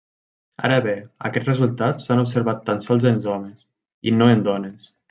[0.69, 0.95] Ara bé,
[1.29, 3.65] aquests resultats s'han observat tan sols en homes
[4.13, 4.95] i no en dones.